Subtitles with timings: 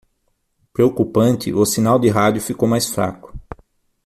[0.73, 3.31] Preocupante, o sinal de rádio ficou mais fraco.